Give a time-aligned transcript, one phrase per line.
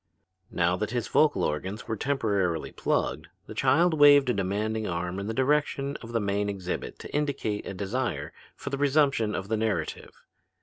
[0.49, 5.27] Now that his vocal organs were temporarily plugged, the child waved a demanding arm in
[5.27, 9.57] the direction of the main exhibit to indicate a desire for the resumption of the
[9.57, 10.23] narrative.